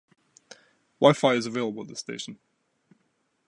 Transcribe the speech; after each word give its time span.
Wi-Fi 0.99 1.35
is 1.35 1.45
available 1.45 1.83
at 1.83 1.89
this 1.89 1.99
station. 1.99 2.39